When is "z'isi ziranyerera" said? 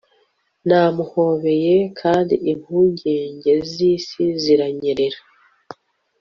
3.71-5.19